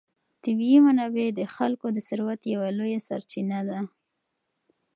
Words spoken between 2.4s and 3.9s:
یوه لویه سرچینه ده.